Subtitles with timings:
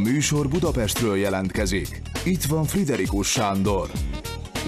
[0.00, 2.02] műsor Budapestről jelentkezik.
[2.24, 3.90] Itt van Friderikus Sándor.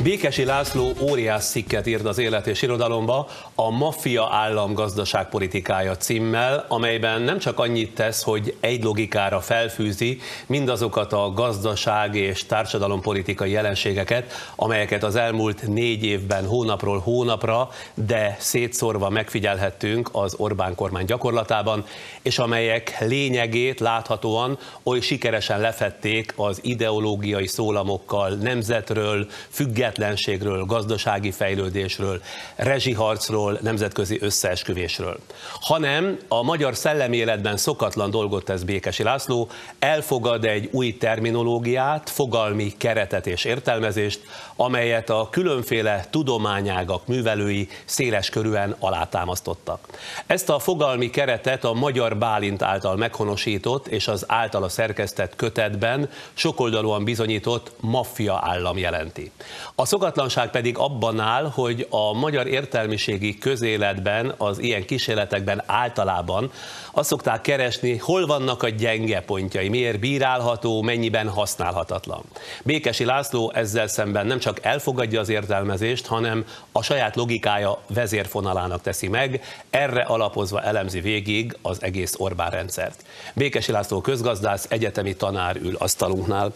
[0.03, 7.23] Békesi László óriás cikket írt az élet és irodalomba a Maffia állam gazdaságpolitikája címmel, amelyben
[7.23, 15.03] nem csak annyit tesz, hogy egy logikára felfűzi mindazokat a gazdaság és társadalompolitikai jelenségeket, amelyeket
[15.03, 21.85] az elmúlt négy évben hónapról hónapra, de szétszórva megfigyelhettünk az Orbán kormány gyakorlatában,
[22.23, 32.23] és amelyek lényegét láthatóan oly sikeresen lefették az ideológiai szólamokkal nemzetről, függetlenül függetlenségről, gazdasági fejlődésről,
[32.57, 35.19] rezsiharcról, nemzetközi összeesküvésről.
[35.61, 42.75] Hanem a magyar szellemi életben szokatlan dolgot tesz Békesi László, elfogad egy új terminológiát, fogalmi
[42.79, 44.21] keretet és értelmezést,
[44.57, 49.87] amelyet a különféle tudományágak művelői széles körűen alátámasztottak.
[50.27, 57.05] Ezt a fogalmi keretet a magyar Bálint által meghonosított és az általa szerkesztett kötetben sokoldalúan
[57.05, 59.31] bizonyított maffia állam jelenti.
[59.75, 66.51] A szokatlanság pedig abban áll, hogy a magyar értelmiségi közéletben, az ilyen kísérletekben általában
[66.93, 72.23] azt szokták keresni, hol vannak a gyenge pontjai, miért bírálható, mennyiben használhatatlan.
[72.65, 79.09] Békesi László ezzel szemben nem csak elfogadja az értelmezést, hanem a saját logikája vezérfonalának teszi
[79.09, 83.05] meg, erre alapozva elemzi végig az egész Orbán rendszert.
[83.35, 86.53] Békesi László közgazdász, egyetemi tanár ül asztalunknál.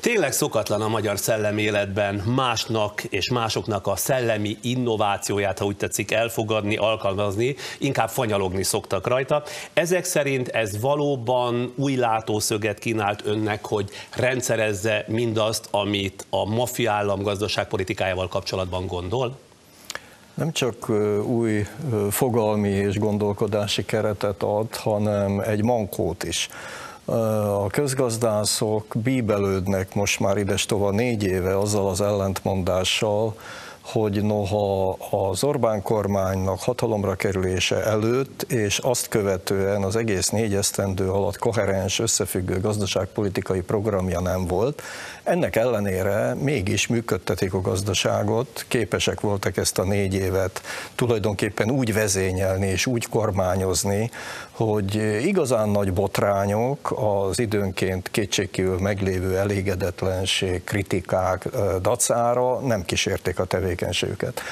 [0.00, 6.12] Tényleg szokatlan a magyar szellemi életben másnak és másoknak a szellemi innovációját, ha úgy tetszik,
[6.12, 9.42] elfogadni, alkalmazni, inkább fanyalogni szoktak rajta.
[9.72, 17.22] Ezek szerint ez valóban új látószöget kínált önnek, hogy rendszerezze mindazt, amit a maffia állam
[17.22, 19.38] gazdaságpolitikájával kapcsolatban gondol?
[20.34, 20.88] Nem csak
[21.24, 21.66] új
[22.10, 26.48] fogalmi és gondolkodási keretet ad, hanem egy mankót is
[27.08, 33.34] a közgazdászok bíbelődnek most már idestova négy éve azzal az ellentmondással,
[33.92, 41.10] hogy noha az Orbán kormánynak hatalomra kerülése előtt és azt követően az egész négy esztendő
[41.10, 44.82] alatt koherens, összefüggő gazdaságpolitikai programja nem volt,
[45.22, 50.62] ennek ellenére mégis működtetik a gazdaságot, képesek voltak ezt a négy évet
[50.94, 54.10] tulajdonképpen úgy vezényelni és úgy kormányozni,
[54.50, 54.94] hogy
[55.26, 61.48] igazán nagy botrányok, az időnként kétségkívül meglévő elégedetlenség, kritikák
[61.80, 63.44] dacára nem kísérték a
[63.78, 64.42] tevékenységüket.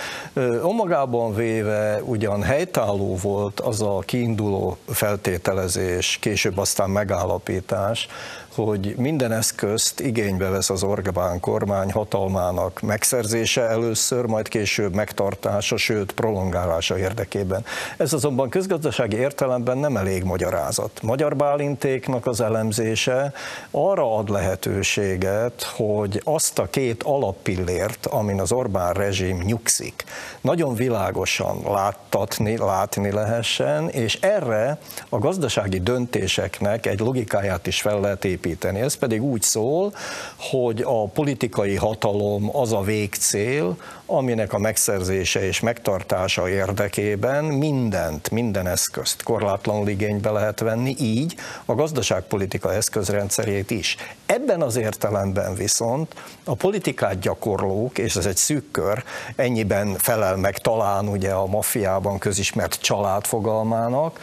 [0.62, 8.08] Omagában véve ugyan helytálló volt az a kiinduló feltételezés, később aztán megállapítás,
[8.56, 16.12] hogy minden eszközt igénybe vesz az Orbán kormány hatalmának megszerzése először, majd később megtartása, sőt
[16.12, 17.64] prolongálása érdekében.
[17.96, 21.02] Ez azonban közgazdasági értelemben nem elég magyarázat.
[21.02, 23.32] Magyar Bálintéknak az elemzése
[23.70, 30.04] arra ad lehetőséget, hogy azt a két alappillért, amin az Orbán rezsim nyugszik,
[30.40, 34.78] nagyon világosan láttatni, látni lehessen, és erre
[35.08, 38.80] a gazdasági döntéseknek egy logikáját is fel lehet építeni építeni.
[38.80, 39.92] Ez pedig úgy szól,
[40.38, 43.76] hogy a politikai hatalom az a végcél,
[44.06, 51.34] aminek a megszerzése és megtartása érdekében mindent, minden eszközt korlátlanul igénybe lehet venni, így
[51.64, 53.96] a gazdaságpolitika eszközrendszerét is.
[54.26, 56.14] Ebben az értelemben viszont
[56.44, 59.04] a politikát gyakorlók, és ez egy szűk kör,
[59.36, 64.20] ennyiben felel meg talán ugye a maffiában közismert család fogalmának,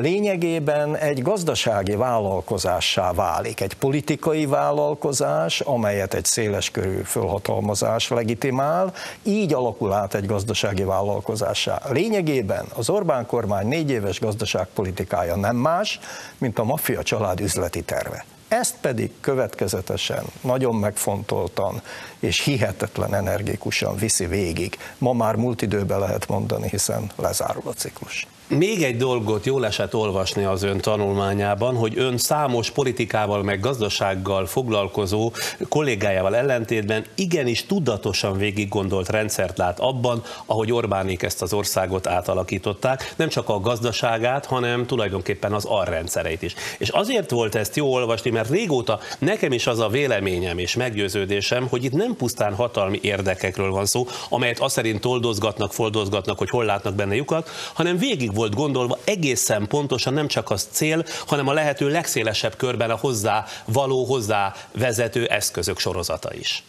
[0.00, 3.60] lényegében egy gazdasági vállalkozássá válik.
[3.60, 8.92] Egy politikai vállalkozás, amelyet egy széleskörű fölhatalmazás legitimál,
[9.22, 11.82] így alakul át egy gazdasági vállalkozásá.
[11.88, 16.00] Lényegében az Orbán kormány négy éves gazdaságpolitikája nem más,
[16.38, 18.24] mint a maffia család üzleti terve.
[18.48, 21.82] Ezt pedig következetesen, nagyon megfontoltan
[22.18, 24.76] és hihetetlen energikusan viszi végig.
[24.98, 28.26] Ma már múlt időben lehet mondani, hiszen lezárul a ciklus.
[28.58, 34.46] Még egy dolgot jól esett olvasni az ön tanulmányában, hogy ön számos politikával meg gazdasággal
[34.46, 35.32] foglalkozó
[35.68, 43.14] kollégájával ellentétben igenis tudatosan végig gondolt rendszert lát abban, ahogy Orbánék ezt az országot átalakították,
[43.16, 46.54] nem csak a gazdaságát, hanem tulajdonképpen az arrendszereit is.
[46.78, 51.68] És azért volt ezt jó olvasni, mert régóta nekem is az a véleményem és meggyőződésem,
[51.68, 56.64] hogy itt nem pusztán hatalmi érdekekről van szó, amelyet azt szerint toldozgatnak, foldozgatnak, hogy hol
[56.64, 61.52] látnak benne lyukat, hanem végig volt gondolva egészen pontosan nem csak az cél, hanem a
[61.52, 66.64] lehető legszélesebb körben a hozzá való, hozzá vezető eszközök sorozata is.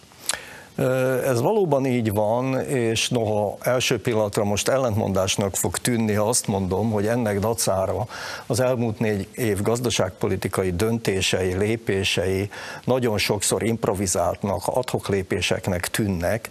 [1.25, 6.91] Ez valóban így van, és noha első pillanatra most ellentmondásnak fog tűnni, ha azt mondom,
[6.91, 8.07] hogy ennek dacára
[8.45, 12.49] az elmúlt négy év gazdaságpolitikai döntései, lépései
[12.85, 16.49] nagyon sokszor improvizáltnak, adhok lépéseknek tűnnek,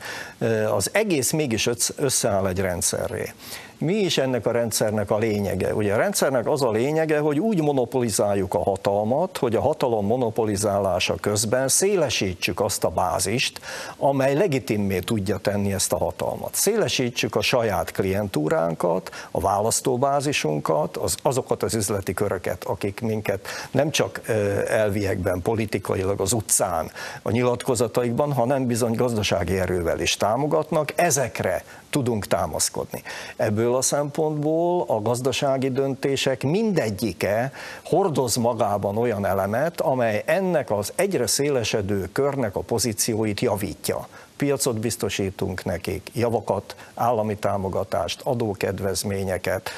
[0.74, 3.32] az egész mégis összeáll egy rendszerré.
[3.80, 5.74] Mi is ennek a rendszernek a lényege?
[5.74, 11.14] Ugye a rendszernek az a lényege, hogy úgy monopolizáljuk a hatalmat, hogy a hatalom monopolizálása
[11.14, 13.60] közben szélesítsük azt a bázist,
[13.96, 16.54] amely legitimmé tudja tenni ezt a hatalmat.
[16.54, 24.20] Szélesítsük a saját klientúránkat, a választóbázisunkat, az, azokat az üzleti köröket, akik minket nem csak
[24.68, 26.90] elviekben, politikailag az utcán,
[27.22, 33.02] a nyilatkozataikban, hanem bizony gazdasági erővel is támogatnak, ezekre tudunk támaszkodni.
[33.36, 37.52] Ebből a szempontból a gazdasági döntések mindegyike
[37.84, 44.08] hordoz magában olyan elemet, amely ennek az egyre szélesedő körnek a pozícióit javítja
[44.40, 49.70] piacot biztosítunk nekik, javakat, állami támogatást, adókedvezményeket,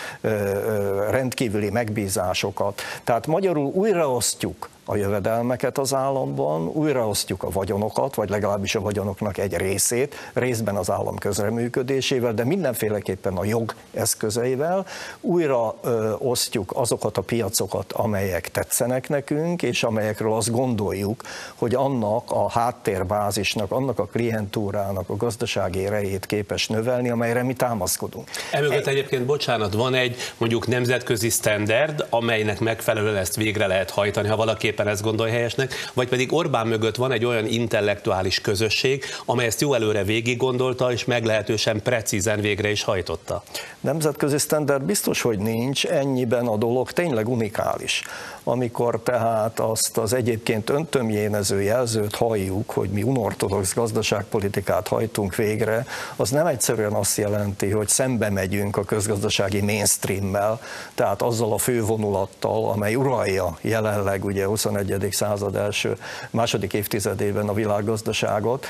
[1.11, 2.81] rendkívüli megbízásokat.
[3.05, 9.57] Tehát magyarul újraosztjuk a jövedelmeket az államban, újraosztjuk a vagyonokat, vagy legalábbis a vagyonoknak egy
[9.57, 14.87] részét, részben az állam közreműködésével, de mindenféleképpen a jog eszközeivel,
[15.21, 15.75] újra
[16.19, 21.23] osztjuk azokat a piacokat, amelyek tetszenek nekünk, és amelyekről azt gondoljuk,
[21.55, 28.29] hogy annak a háttérbázisnak, annak a klientúrának a gazdasági erejét képes növelni, amelyre mi támaszkodunk.
[28.51, 34.37] Emögött egyébként, bocsánat, van egy mondjuk nemzetközi standard, amelynek megfelelően ezt végre lehet hajtani, ha
[34.37, 39.61] valaki ezt gondolja helyesnek, vagy pedig Orbán mögött van egy olyan intellektuális közösség, amely ezt
[39.61, 43.43] jó előre végig gondolta, és meglehetősen precízen végre is hajtotta.
[43.81, 48.03] Nemzetközi standard biztos, hogy nincs, ennyiben a dolog tényleg unikális.
[48.45, 55.87] Amikor tehát azt az egyébként öntömjénező jelzőt halljuk, hogy mi unortodox gazdaságpolitikát hajtunk végre,
[56.17, 60.61] az nem egyszerűen azt jelenti, hogy szembe megyünk a közgazdasági mainstreammel,
[60.95, 65.09] tehát azzal a fővonulattal, amely uralja jelenleg ugye 21.
[65.11, 65.97] század első,
[66.31, 68.67] második évtizedében a világgazdaságot,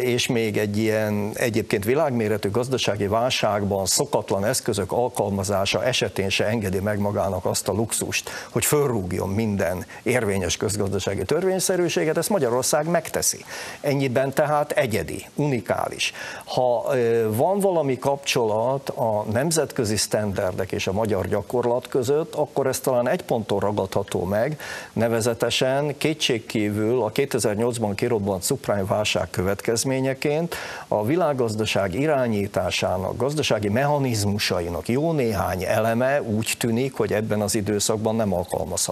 [0.00, 6.98] és még egy ilyen egyébként világméretű gazdasági válságban szokatlan eszközök alkalmazása esetén se engedi meg
[6.98, 8.64] magának azt a luxust, hogy
[9.02, 13.44] fölrúgjon minden érvényes közgazdasági törvényszerűséget, ezt Magyarország megteszi.
[13.80, 16.12] Ennyiben tehát egyedi, unikális.
[16.44, 16.94] Ha
[17.28, 23.22] van valami kapcsolat a nemzetközi sztenderdek és a magyar gyakorlat között, akkor ez talán egy
[23.22, 24.60] ponton ragadható meg,
[24.92, 30.54] nevezetesen kétségkívül a 2008-ban kirobbant subprime válság következményeként
[30.88, 38.32] a világgazdaság irányításának, gazdasági mechanizmusainak jó néhány eleme úgy tűnik, hogy ebben az időszakban nem
[38.34, 38.91] alkalmazható.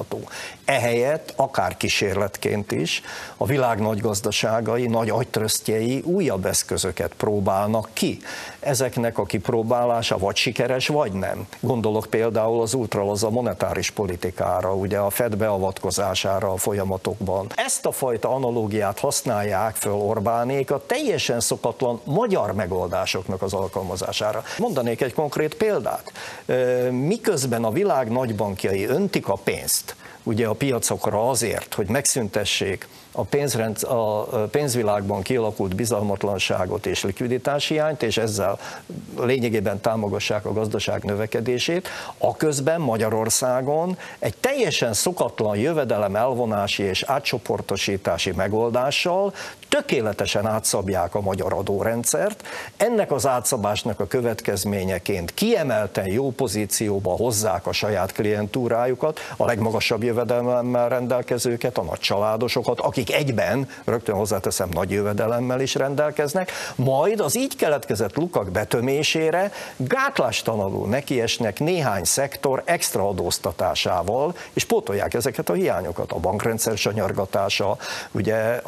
[0.64, 3.02] Ehelyett, akár kísérletként is,
[3.36, 8.18] a világ nagy gazdaságai, nagy agytrösztjei újabb eszközöket próbálnak ki.
[8.60, 11.46] Ezeknek a kipróbálása vagy sikeres, vagy nem.
[11.60, 17.46] Gondolok például az ultralaza monetáris politikára, ugye a Fed beavatkozására a folyamatokban.
[17.54, 24.42] Ezt a fajta analógiát használják föl Orbánék a teljesen szokatlan magyar megoldásoknak az alkalmazására.
[24.58, 26.12] Mondanék egy konkrét példát.
[26.90, 33.82] Miközben a világ nagybankjai öntik a pénzt, ugye a piacokra azért, hogy megszüntessék a, pénzrend,
[33.82, 38.58] a pénzvilágban kialakult bizalmatlanságot és likviditáshiányt, és ezzel
[39.20, 48.32] lényegében támogassák a gazdaság növekedését, a közben Magyarországon egy teljesen szokatlan jövedelem elvonási és átcsoportosítási
[48.32, 49.32] megoldással
[49.68, 52.42] tökéletesen átszabják a magyar adórendszert.
[52.76, 60.88] Ennek az átszabásnak a következményeként kiemelten jó pozícióba hozzák a saját klientúrájukat, a legmagasabb jövedelemmel
[60.88, 67.56] rendelkezőket, a nagy családosokat, akik egyben, rögtön hozzáteszem, nagy jövedelemmel is rendelkeznek, majd az így
[67.56, 76.12] keletkezett lukak betömésére gátlástalanul nekiesnek néhány szektor extra adóztatásával, és pótolják ezeket a hiányokat.
[76.12, 77.76] A bankrendszer sanyargatása,
[78.10, 78.60] ugye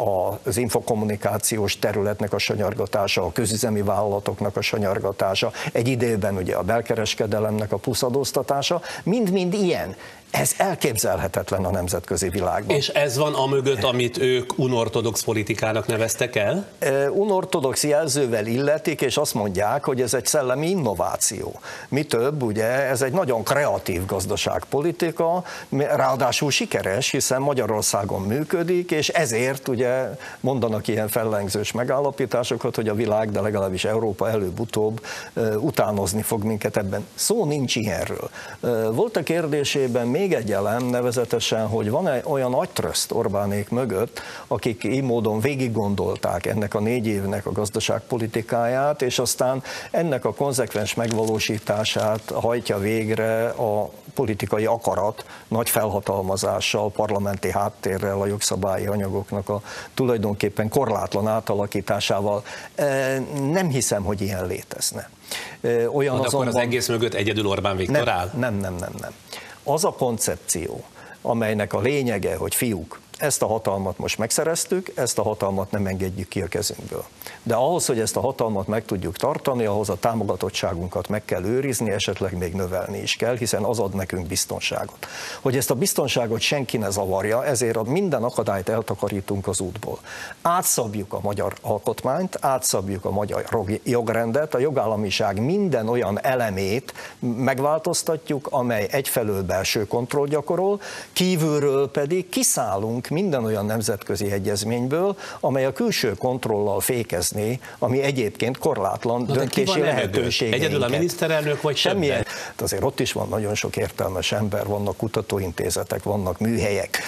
[0.44, 7.72] az infokommunikációs területnek a sanyargatása, a közüzemi vállalatoknak a sanyargatása, egy időben ugye a belkereskedelemnek
[7.72, 9.96] a pluszadóztatása, mind-mind ilyen.
[10.32, 12.76] Ez elképzelhetetlen a nemzetközi világban.
[12.76, 16.66] És ez van a mögött, amit ők unortodox politikának neveztek el?
[17.10, 21.60] Unortodox jelzővel illetik, és azt mondják, hogy ez egy szellemi innováció.
[21.88, 25.44] Mi több, ugye ez egy nagyon kreatív gazdaságpolitika,
[25.78, 30.08] ráadásul sikeres, hiszen Magyarországon működik, és ezért ugye
[30.40, 35.06] mondanak ilyen fellengzős megállapításokat, hogy a világ, de legalábbis Európa előbb-utóbb
[35.56, 37.06] utánozni fog minket ebben.
[37.14, 38.30] Szó nincs ilyenről.
[38.92, 44.20] Volt a kérdésében még még egy elem, nevezetesen, hogy van -e olyan agytröszt Orbánék mögött,
[44.46, 50.34] akik így módon végig gondolták ennek a négy évnek a gazdaságpolitikáját, és aztán ennek a
[50.34, 59.62] konzekvens megvalósítását hajtja végre a politikai akarat nagy felhatalmazással, parlamenti háttérrel, a jogszabályi anyagoknak a
[59.94, 62.44] tulajdonképpen korlátlan átalakításával.
[63.50, 65.10] Nem hiszem, hogy ilyen létezne.
[65.92, 68.30] Olyan hát azonban, akkor az egész mögött egyedül Orbán Viktor nem, áll?
[68.38, 69.12] Nem, nem, nem, nem.
[69.64, 70.84] Az a koncepció,
[71.22, 76.28] amelynek a lényege, hogy fiúk, ezt a hatalmat most megszereztük, ezt a hatalmat nem engedjük
[76.28, 77.04] ki a kezünkből.
[77.42, 81.90] De ahhoz, hogy ezt a hatalmat meg tudjuk tartani, ahhoz a támogatottságunkat meg kell őrizni,
[81.90, 85.06] esetleg még növelni is kell, hiszen az ad nekünk biztonságot.
[85.40, 89.98] Hogy ezt a biztonságot senki ne zavarja, ezért a minden akadályt eltakarítunk az útból.
[90.42, 93.44] Átszabjuk a magyar alkotmányt, átszabjuk a magyar
[93.84, 100.80] jogrendet, a jogállamiság minden olyan elemét megváltoztatjuk, amely egyfelől belső kontroll gyakorol,
[101.12, 109.24] kívülről pedig kiszállunk minden olyan nemzetközi egyezményből, amely a külső kontrollal fékezni, ami egyébként korlátlan
[109.28, 110.52] Na, döntési lehetőség.
[110.52, 112.26] Egyedül a miniszterelnök vagy semmilyen?
[112.46, 116.98] Hát azért ott is van nagyon sok értelmes ember, vannak kutatóintézetek, vannak műhelyek,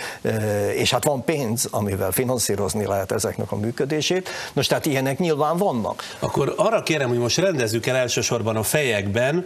[0.74, 4.28] és hát van pénz, amivel finanszírozni lehet ezeknek a működését.
[4.52, 6.02] Nos, tehát ilyenek nyilván vannak.
[6.18, 9.44] Akkor arra kérem, hogy most rendezzük el elsősorban a fejekben,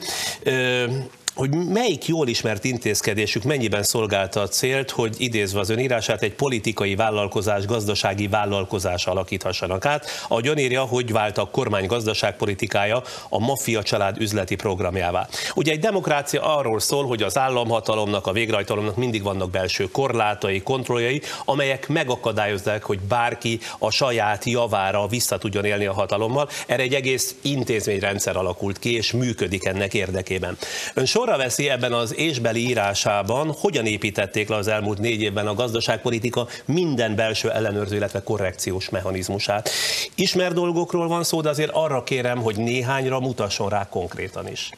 [1.39, 6.95] hogy melyik jól ismert intézkedésük mennyiben szolgálta a célt, hogy idézve az önírását egy politikai
[6.95, 10.07] vállalkozás, gazdasági vállalkozás alakíthassanak át.
[10.29, 15.29] A írja, hogy vált a kormány gazdaságpolitikája a maffia család üzleti programjává.
[15.55, 21.23] Ugye egy demokrácia arról szól, hogy az államhatalomnak, a végrehajtalomnak mindig vannak belső korlátai, kontrolljai,
[21.45, 26.49] amelyek megakadályozzák, hogy bárki a saját javára vissza tudjon élni a hatalommal.
[26.67, 30.57] Erre egy egész intézményrendszer alakult ki, és működik ennek érdekében.
[30.95, 35.47] Ön sor sorra veszi ebben az ésbeli írásában, hogyan építették le az elmúlt négy évben
[35.47, 39.71] a gazdaságpolitika minden belső ellenőrző, illetve korrekciós mechanizmusát.
[40.15, 44.71] Ismer dolgokról van szó, de azért arra kérem, hogy néhányra mutasson rá konkrétan is.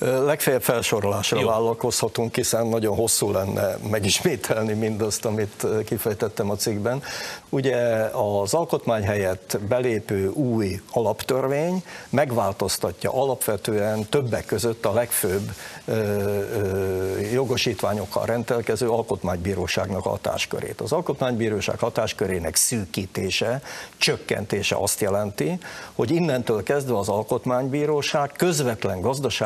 [0.00, 1.46] Legfeljebb felsorolásra Jó.
[1.46, 7.02] vállalkozhatunk, hiszen nagyon hosszú lenne megismételni mindazt, amit kifejtettem a cikkben.
[7.48, 7.76] Ugye
[8.12, 15.50] az alkotmány helyett belépő új alaptörvény megváltoztatja alapvetően többek között a legfőbb
[15.84, 20.80] ö, ö, jogosítványokkal rendelkező alkotmánybíróságnak hatáskörét.
[20.80, 23.62] Az alkotmánybíróság hatáskörének szűkítése,
[23.96, 25.58] csökkentése azt jelenti,
[25.94, 29.00] hogy innentől kezdve az alkotmánybíróság közvetlen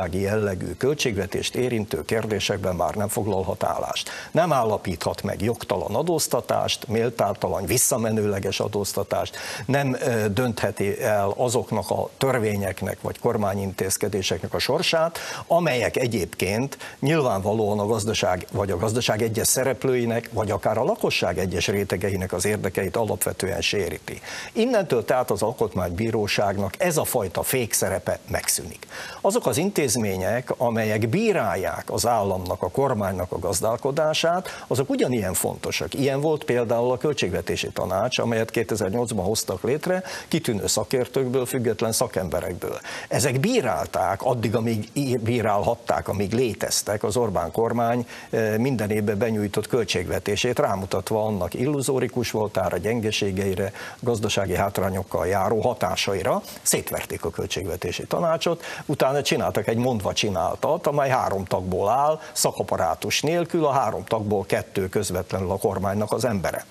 [0.05, 4.11] gazdasági jel jellegű költségvetést érintő kérdésekben már nem foglalhat állást.
[4.31, 9.97] Nem állapíthat meg jogtalan adóztatást, méltáltalan, visszamenőleges adóztatást, nem
[10.33, 18.71] döntheti el azoknak a törvényeknek vagy kormányintézkedéseknek a sorsát, amelyek egyébként nyilvánvalóan a gazdaság vagy
[18.71, 24.21] a gazdaság egyes szereplőinek, vagy akár a lakosság egyes rétegeinek az érdekeit alapvetően séríti.
[24.53, 28.87] Innentől tehát az alkotmánybíróságnak ez a fajta fékszerepe megszűnik.
[29.21, 35.95] Azok az intézmények, törvények, amelyek bírálják az államnak, a kormánynak a gazdálkodását, azok ugyanilyen fontosak.
[35.95, 42.79] Ilyen volt például a Költségvetési Tanács, amelyet 2008-ban hoztak létre, kitűnő szakértőkből, független szakemberekből.
[43.09, 44.89] Ezek bírálták, addig, amíg
[45.21, 52.77] bírálhatták, amíg léteztek az Orbán kormány eh, minden évben benyújtott költségvetését, rámutatva annak illuzórikus voltára,
[52.77, 61.11] gyengeségeire, gazdasági hátrányokkal járó hatásaira, szétverték a költségvetési tanácsot, utána csináltak egy mondva csináltat, amely
[61.11, 66.65] három tagból áll, szakaparátus nélkül, a három tagból kettő közvetlenül a kormánynak az embere.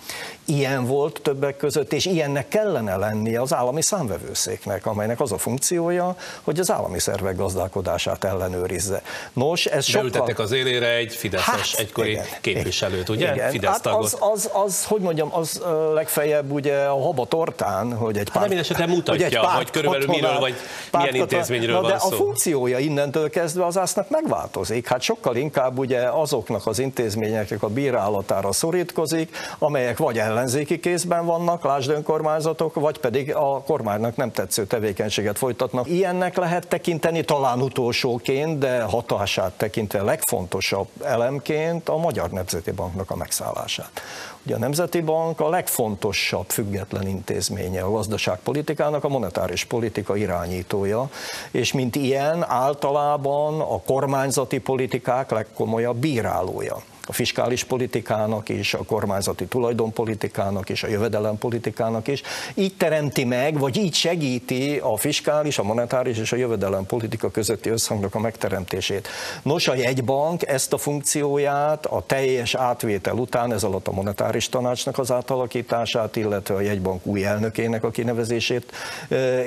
[0.46, 6.16] Ilyen volt többek között, és ilyennek kellene lennie az állami számvevőszéknek, amelynek az a funkciója,
[6.42, 9.02] hogy az állami szervek gazdálkodását ellenőrizze.
[9.34, 10.10] Nos, ez sokkal...
[10.10, 13.34] Beültettek az élére egy Fideszes hát, egykori igen, képviselőt, ugye?
[13.34, 13.50] Igen.
[13.50, 15.62] Fidesz hát az, az, az, hogy mondjam, az
[15.94, 18.50] legfeljebb ugye a haba tortán, hogy egy párt...
[18.50, 20.56] Hát esetre mutatja, hogy, egy párt hogy körülbelül miről, vagy
[20.92, 22.08] milyen intézményről van de szó.
[22.08, 24.88] a funkciója innentől kezdve az ásznak megváltozik.
[24.88, 31.64] Hát sokkal inkább ugye azoknak az intézményeknek a bírálatára szorítkozik, amelyek vagy ellenzéki kézben vannak,
[31.64, 35.90] lásd önkormányzatok, vagy pedig a kormánynak nem tetsző tevékenységet folytatnak.
[35.90, 43.16] Ilyennek lehet tekinteni talán utolsóként, de hatását tekintve legfontosabb elemként a Magyar Nemzeti Banknak a
[43.16, 44.02] megszállását.
[44.46, 51.10] Ugye a Nemzeti Bank a legfontosabb független intézménye a gazdaságpolitikának, a monetáris politika irányítója,
[51.52, 56.78] és mint ilyen általában a kormányzati politikák legkomolyabb bírálója.
[57.08, 62.22] A fiskális politikának is, a kormányzati tulajdonpolitikának is, a jövedelempolitikának is.
[62.54, 68.16] Így teremti meg, vagy így segíti a fiskális, a monetáris és a jövedelempolitika közötti összhangnak
[68.16, 69.08] a megteremtését.
[69.44, 74.98] Nos, a jegybank ezt a funkcióját a teljes átvétel után, ez alatt a monetáris tanácsnak
[74.98, 78.72] az átalakítását, illetve a jegybank új elnökének a kinevezését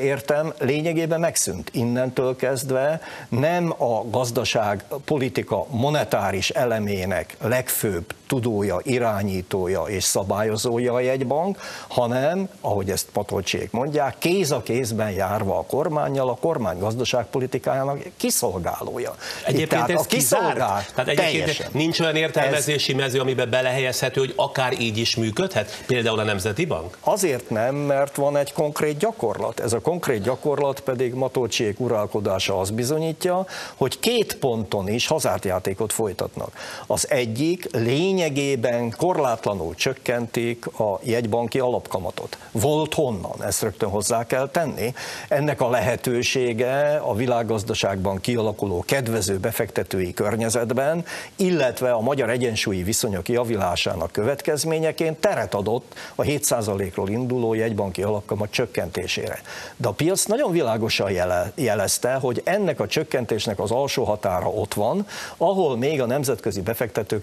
[0.03, 1.71] értem, lényegében megszűnt.
[1.73, 11.59] Innentől kezdve nem a gazdaság politika monetáris elemének legfőbb tudója, irányítója és szabályozója a jegybank,
[11.89, 19.15] hanem, ahogy ezt Patolcsék mondják, kéz a kézben járva a kormányjal, a kormány gazdaságpolitikájának kiszolgálója.
[19.45, 20.57] Egyébként tehát ez kizárt?
[20.57, 21.71] Tehát egyébként teljesen.
[21.73, 26.65] nincs olyan értelmezési ez, mező, amiben belehelyezhető, hogy akár így is működhet, például a Nemzeti
[26.65, 26.99] Bank?
[27.01, 29.61] Azért nem, mert van egy konkrét gyakorlat.
[29.61, 36.53] Ez a konkrét gyakorlat pedig Matolcsék uralkodása az bizonyítja, hogy két ponton is hazártjátékot folytatnak.
[36.87, 42.39] Az egyik lény lényegében korlátlanul csökkentik a jegybanki alapkamatot.
[42.53, 44.95] Volt honnan, ezt rögtön hozzá kell tenni.
[45.29, 51.05] Ennek a lehetősége a világgazdaságban kialakuló kedvező befektetői környezetben,
[51.37, 59.41] illetve a magyar egyensúlyi viszonyok javulásának következményeként teret adott a 7%-ról induló jegybanki alapkamat csökkentésére.
[59.77, 64.75] De a piac nagyon világosan jele, jelezte, hogy ennek a csökkentésnek az alsó határa ott
[64.75, 66.61] van, ahol még a nemzetközi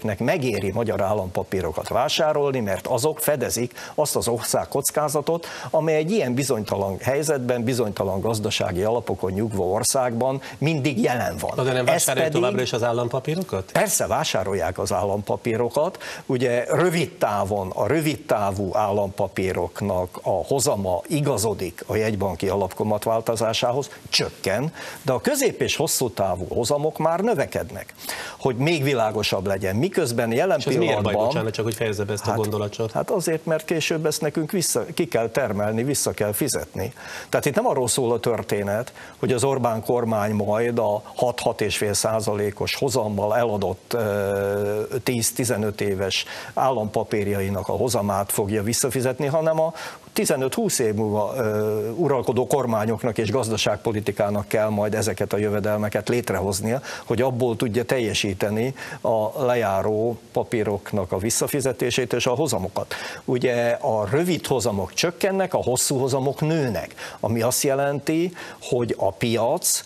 [0.04, 6.34] befektetőknek megéri magyar állampapírokat vásárolni, mert azok fedezik azt az ország kockázatot, amely egy ilyen
[6.34, 11.52] bizonytalan helyzetben, bizonytalan gazdasági alapokon nyugvó országban mindig jelen van.
[11.56, 13.72] Na de nem vásárolják pedig, továbbra is az állampapírokat?
[13.72, 16.02] Persze vásárolják az állampapírokat.
[16.26, 24.72] Ugye rövid távon a rövid távú állampapíroknak a hozama igazodik a jegybanki alapkomat változásához, csökken,
[25.02, 27.94] de a közép és hosszú távú hozamok már növekednek.
[28.38, 31.02] Hogy még világosabb legyen, miközben jelen és pillanatban...
[31.02, 32.92] miért baj, bocsánat, csak hogy fejezze be ezt hát, a gondolatot?
[32.92, 36.92] Hát azért, mert később ezt nekünk vissza, ki kell termelni, vissza kell fizetni.
[37.28, 42.74] Tehát itt nem arról szól a történet, hogy az Orbán kormány majd a 6-6,5 százalékos
[42.74, 46.24] hozammal eladott 10-15 éves
[46.54, 49.72] állampapírjainak a hozamát fogja visszafizetni, hanem a
[50.14, 57.22] 15-20 év múlva uh, uralkodó kormányoknak és gazdaságpolitikának kell majd ezeket a jövedelmeket létrehoznia, hogy
[57.22, 62.94] abból tudja teljesíteni a lejáró papíroknak a visszafizetését és a hozamokat.
[63.24, 69.82] Ugye a rövid hozamok csökkennek, a hosszú hozamok nőnek, ami azt jelenti, hogy a piac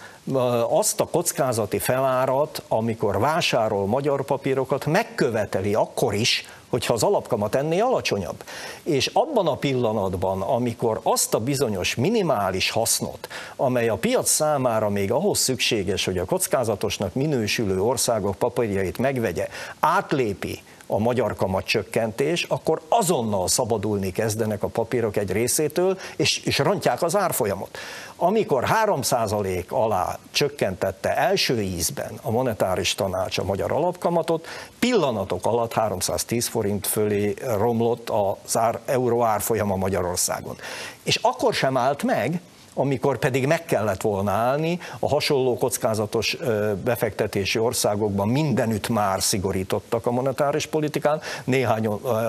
[0.69, 7.85] azt a kockázati felárat, amikor vásárol magyar papírokat, megköveteli akkor is, hogyha az alapkamat ennél
[7.85, 8.45] alacsonyabb.
[8.83, 15.13] És abban a pillanatban, amikor azt a bizonyos minimális hasznot, amely a piac számára még
[15.13, 19.49] ahhoz szükséges, hogy a kockázatosnak minősülő országok papírjait megvegye,
[19.81, 26.59] átlépi a magyar kamat csökkentés, akkor azonnal szabadulni kezdenek a papírok egy részétől, és, és
[26.59, 27.79] rontják az árfolyamot.
[28.17, 34.47] Amikor 3% alá csökkentette első ízben a monetáris tanács a magyar alapkamatot,
[34.79, 40.57] pillanatok alatt 310 forint fölé romlott az ár, euró árfolyama Magyarországon.
[41.03, 42.41] És akkor sem állt meg,
[42.79, 46.37] amikor pedig meg kellett volna állni, a hasonló kockázatos
[46.85, 51.87] befektetési országokban mindenütt már szigorítottak a monetáris politikán, néhány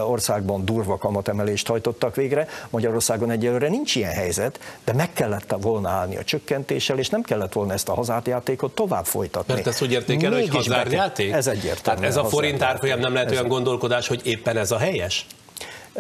[0.08, 6.18] országban durva kamatemelést hajtottak végre, Magyarországon egyelőre nincs ilyen helyzet, de meg kellett volna állni
[6.18, 9.54] a csökkentéssel, és nem kellett volna ezt a hazárjátékot tovább folytatni.
[9.54, 11.32] Mert ezt úgy értékel, hogy hazárjáték?
[11.32, 12.00] Ez egyértelmű.
[12.00, 15.26] Tehát ez a forint árfolyam nem lehet olyan gondolkodás, hogy éppen ez a helyes?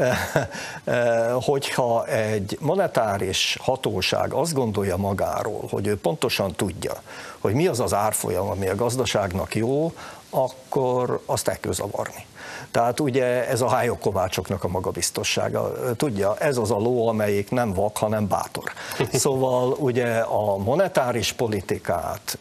[1.47, 6.93] hogyha egy monetáris hatóság azt gondolja magáról, hogy ő pontosan tudja,
[7.39, 9.93] hogy mi az az árfolyam, ami a gazdaságnak jó,
[10.29, 12.25] akkor azt el kell zavarni.
[12.71, 15.71] Tehát ugye ez a hájok kovácsoknak a magabiztossága.
[15.95, 18.71] Tudja, ez az a ló, amelyik nem vak, hanem bátor.
[19.12, 22.38] Szóval ugye a monetáris politikát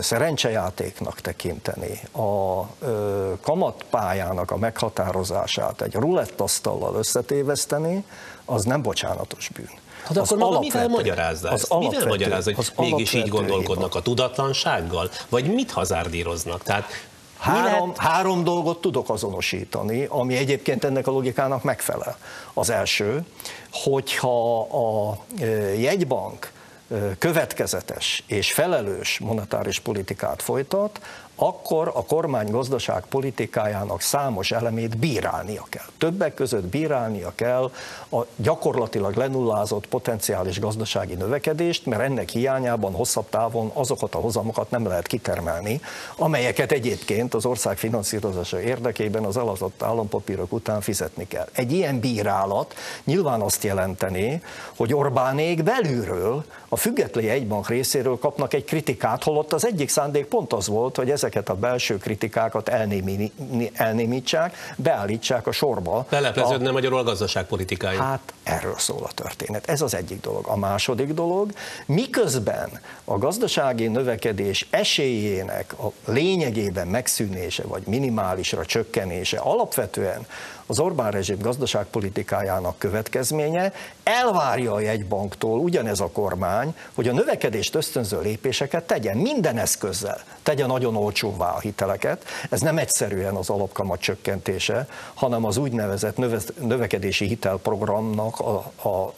[0.00, 2.62] szerencsejátéknak tekinteni, a
[3.40, 8.04] kamatpályának a meghatározását egy rulettasztallal összetéveszteni,
[8.44, 9.70] az nem bocsánatos bűn.
[10.04, 11.74] Hát akkor maga mivel magyarázza ezt?
[11.78, 15.10] Mivel magyarázza, hogy mégis így gondolkodnak a tudatlansággal?
[15.28, 16.62] Vagy mit hazárdíroznak?
[16.62, 16.84] Tehát
[17.40, 22.18] Három, három dolgot tudok azonosítani, ami egyébként ennek a logikának megfelel.
[22.54, 23.24] Az első,
[23.72, 26.52] hogyha a e, jegybank
[27.18, 31.00] következetes és felelős monetáris politikát folytat,
[31.42, 35.84] akkor a kormány gazdaságpolitikájának számos elemét bírálnia kell.
[35.98, 37.70] Többek között bírálnia kell
[38.10, 44.86] a gyakorlatilag lenullázott potenciális gazdasági növekedést, mert ennek hiányában hosszabb távon azokat a hozamokat nem
[44.86, 45.80] lehet kitermelni,
[46.16, 51.48] amelyeket egyébként az ország finanszírozása érdekében az elazott állampapírok után fizetni kell.
[51.52, 52.74] Egy ilyen bírálat
[53.04, 54.42] nyilván azt jelenteni,
[54.76, 60.52] hogy Orbánék belülről, a független egybank részéről kapnak egy kritikát, holott az egyik szándék pont
[60.52, 63.32] az volt, hogy ezek ezeket a belső kritikákat elnémi,
[63.72, 66.06] elnémítsák, beállítsák a sorba.
[66.08, 68.02] Lelepleződne a, magyarul a gazdaságpolitikája.
[68.02, 69.68] Hát erről szól a történet.
[69.68, 70.46] Ez az egyik dolog.
[70.46, 71.52] A második dolog,
[71.86, 80.26] miközben a gazdasági növekedés esélyének a lényegében megszűnése vagy minimálisra csökkenése alapvetően
[80.70, 88.20] az Orbán rezsim gazdaságpolitikájának következménye, elvárja a jegybanktól ugyanez a kormány, hogy a növekedést ösztönző
[88.20, 92.24] lépéseket tegyen minden eszközzel, tegye nagyon olcsóvá a hiteleket.
[92.50, 96.16] Ez nem egyszerűen az alapkamat csökkentése, hanem az úgynevezett
[96.60, 99.14] növekedési hitelprogramnak a, a, a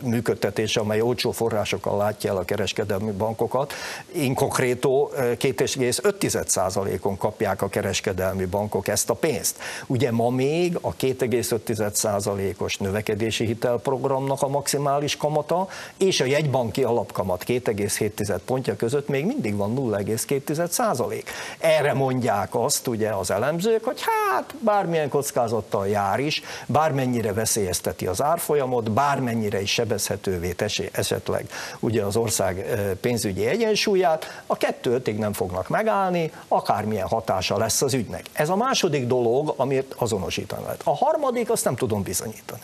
[0.00, 3.72] működtetése, amely olcsó forrásokkal látja el a kereskedelmi bankokat.
[4.12, 9.58] In konkrétó 2,5%-on kapják a kereskedelmi bankok ezt a pénzt.
[9.86, 18.38] Ugye ma még a 2,5%-os növekedési hitelprogramnak a maximális kamata, és a jegybanki alapkamat 2,7
[18.44, 21.22] pontja között még mindig van 0,2
[21.58, 28.22] Erre mondják azt ugye az elemzők, hogy hát bármilyen kockázattal jár is, bármennyire veszélyezteti az
[28.22, 31.48] árfolyamot, bármennyire is sebezhetővé teszi esetleg
[31.80, 32.66] ugye az ország
[33.00, 38.24] pénzügyi egyensúlyát, a kettő ötig nem fognak megállni, akármilyen hatása lesz az ügynek.
[38.32, 41.00] Ez a második dolog, amit azonosítani lehet.
[41.00, 42.62] A harmadik, azt nem tudom bizonyítani.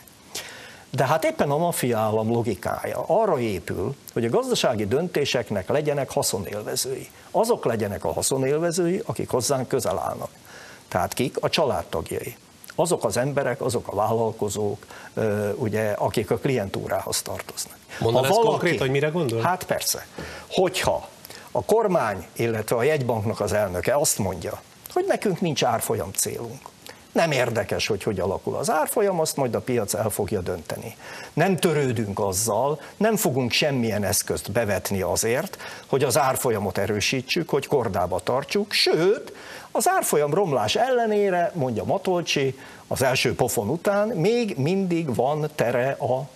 [0.91, 7.09] De hát éppen a maffia állam logikája arra épül, hogy a gazdasági döntéseknek legyenek haszonélvezői.
[7.31, 10.31] Azok legyenek a haszonélvezői, akik hozzánk közel állnak.
[10.89, 11.37] Tehát kik?
[11.41, 12.37] A családtagjai.
[12.75, 14.87] Azok az emberek, azok a vállalkozók,
[15.55, 17.77] ugye, akik a klientúrához tartoznak.
[18.01, 19.41] Mondaná valaki, konkrét, hogy mire gondol?
[19.43, 20.07] Hát persze.
[20.51, 21.09] Hogyha
[21.51, 26.61] a kormány, illetve a jegybanknak az elnöke azt mondja, hogy nekünk nincs árfolyam célunk,
[27.13, 30.97] nem érdekes, hogy hogy alakul az árfolyam, azt majd a piac el fogja dönteni.
[31.33, 38.21] Nem törődünk azzal, nem fogunk semmilyen eszközt bevetni azért, hogy az árfolyamot erősítsük, hogy kordába
[38.21, 39.33] tartsuk, sőt,
[39.71, 46.29] az árfolyam romlás ellenére, mondja Matolcsi, az első pofon után még mindig van tere a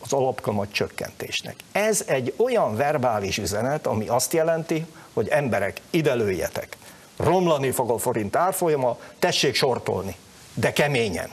[0.00, 1.56] az alapkamat csökkentésnek.
[1.72, 6.76] Ez egy olyan verbális üzenet, ami azt jelenti, hogy emberek, ide lőjetek
[7.18, 10.16] romlani fog a forint árfolyama, tessék sortolni,
[10.54, 11.30] de keményen.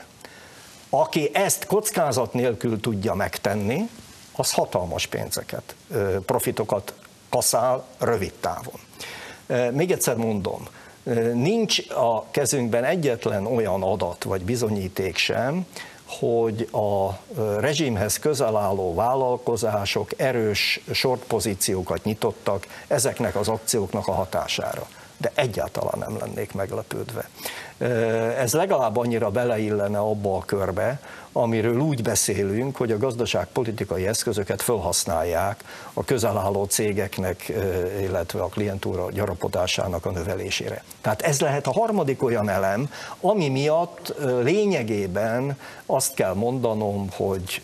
[0.89, 3.89] Aki ezt kockázat nélkül tudja megtenni,
[4.35, 5.75] az hatalmas pénzeket,
[6.25, 6.93] profitokat
[7.29, 8.79] kaszál rövid távon.
[9.71, 10.67] Még egyszer mondom,
[11.33, 15.65] nincs a kezünkben egyetlen olyan adat vagy bizonyíték sem,
[16.05, 17.19] hogy a
[17.59, 24.87] rezsimhez közel álló vállalkozások erős short pozíciókat nyitottak ezeknek az akcióknak a hatására
[25.17, 27.30] de egyáltalán nem lennék meglepődve.
[28.38, 30.99] Ez legalább annyira beleillene abba a körbe,
[31.38, 37.53] amiről úgy beszélünk, hogy a gazdaságpolitikai eszközöket felhasználják a közelálló cégeknek,
[38.01, 40.83] illetve a klientúra gyarapodásának a növelésére.
[41.01, 42.89] Tehát ez lehet a harmadik olyan elem,
[43.21, 47.61] ami miatt lényegében azt kell mondanom, hogy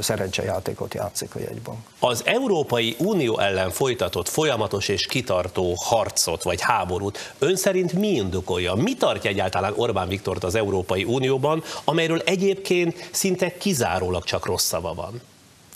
[0.00, 1.78] szerencsejátékot játszik a jegybank.
[2.00, 8.74] Az Európai Unió ellen folytatott folyamatos és kitartó harcot vagy háborút ön szerint mi indokolja?
[8.74, 9.45] Mi tartja egyáltalán
[9.76, 15.20] Orbán Viktort az Európai Unióban, amelyről egyébként szinte kizárólag csak rossz szava van.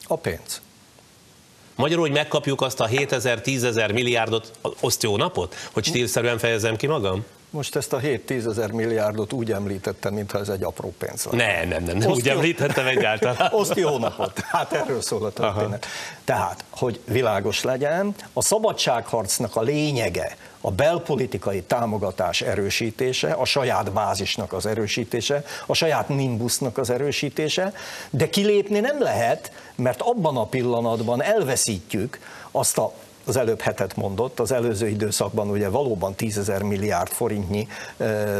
[0.06, 0.60] A pénz.
[1.74, 6.86] Magyarul, hogy megkapjuk azt a 7000, 10 milliárdot, azt jó napot, hogy stílszerűen fejezem ki
[6.86, 7.24] magam?
[7.50, 11.58] Most ezt a 7-10 ezer milliárdot úgy említettem, mintha ez egy apró pénz lenne.
[11.58, 13.52] Nem, nem, nem, nem úgy jó, említettem egyáltalán.
[13.60, 14.38] Oszt jó napot.
[14.38, 15.84] Hát erről szól a történet.
[15.84, 15.94] Aha.
[16.24, 24.52] Tehát, hogy világos legyen, a szabadságharcnak a lényege, a belpolitikai támogatás erősítése, a saját bázisnak
[24.52, 27.72] az erősítése, a saját nimbusznak az erősítése,
[28.10, 32.18] de kilépni nem lehet, mert abban a pillanatban elveszítjük
[32.50, 32.92] azt a
[33.26, 37.68] az előbb hetet mondott, az előző időszakban ugye valóban 10 ezer milliárd forintnyi